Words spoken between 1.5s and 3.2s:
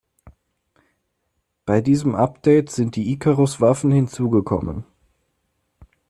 Bei diesem Update sind die